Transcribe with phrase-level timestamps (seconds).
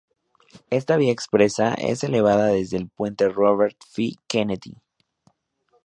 [0.71, 4.13] Esta vía expresa es elevada desde el Puente Robert F.
[4.27, 4.73] Kennedy.